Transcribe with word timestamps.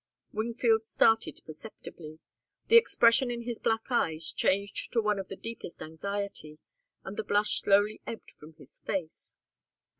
Wingfield 0.31 0.83
started 0.83 1.41
perceptibly. 1.45 2.17
The 2.69 2.75
expression 2.75 3.29
in 3.29 3.43
his 3.43 3.59
black 3.59 3.83
eyes 3.91 4.31
changed 4.31 4.91
to 4.93 4.99
one 4.99 5.19
of 5.19 5.27
the 5.27 5.35
deepest 5.35 5.79
anxiety, 5.79 6.57
and 7.03 7.17
the 7.17 7.23
blush 7.23 7.59
slowly 7.61 8.01
ebbed 8.07 8.31
from 8.39 8.53
his 8.55 8.79
face. 8.79 9.35